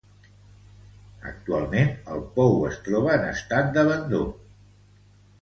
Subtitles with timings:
[1.31, 4.25] Actualment el pou es troba en estat d'abandó.